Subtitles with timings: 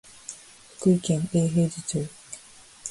[0.79, 2.07] 福井県永平寺町